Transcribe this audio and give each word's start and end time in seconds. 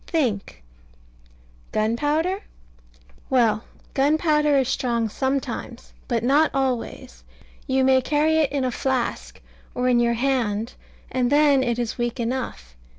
Think... 0.07 0.63
Gunpowder? 1.71 2.39
Well, 3.29 3.65
gunpowder 3.93 4.57
is 4.57 4.67
strong 4.67 5.09
sometimes: 5.09 5.93
but 6.07 6.23
not 6.23 6.49
always. 6.55 7.23
You 7.67 7.83
may 7.83 8.01
carry 8.01 8.37
it 8.37 8.51
in 8.51 8.63
a 8.65 8.71
flask, 8.71 9.39
or 9.75 9.87
in 9.87 9.99
your 9.99 10.15
hand, 10.15 10.73
and 11.11 11.31
then 11.31 11.61
it 11.61 11.77
is 11.77 11.99
weak 11.99 12.19
enough. 12.19 12.75